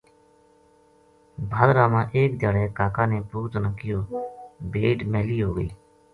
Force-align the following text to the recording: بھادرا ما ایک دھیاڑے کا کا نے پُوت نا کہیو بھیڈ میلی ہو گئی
بھادرا 1.51 1.85
ما 1.93 2.01
ایک 2.15 2.31
دھیاڑے 2.39 2.65
کا 2.77 2.87
کا 2.95 3.03
نے 3.11 3.19
پُوت 3.31 3.51
نا 3.63 3.69
کہیو 3.79 4.01
بھیڈ 4.71 4.99
میلی 5.11 5.39
ہو 5.43 5.51
گئی 5.55 5.69